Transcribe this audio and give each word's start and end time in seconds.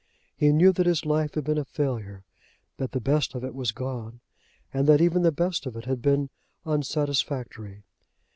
He 0.35 0.51
knew 0.51 0.71
that 0.73 0.87
his 0.87 1.05
life 1.05 1.35
had 1.35 1.43
been 1.43 1.59
a 1.59 1.63
failure, 1.63 2.23
that 2.77 2.91
the 2.91 2.99
best 2.99 3.35
of 3.35 3.43
it 3.43 3.53
was 3.53 3.71
gone, 3.71 4.19
and 4.73 4.87
that 4.87 4.99
even 4.99 5.21
the 5.21 5.31
best 5.31 5.67
of 5.67 5.75
it 5.75 5.85
had 5.85 6.01
been 6.01 6.31
unsatisfactory. 6.65 7.83